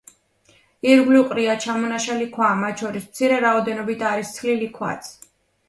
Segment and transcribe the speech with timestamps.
[0.93, 5.15] ირგვლივ ყრია ჩამონაშალი ქვა, მათ შორის, მცირე რაოდენობით არის თლილი ქვაც.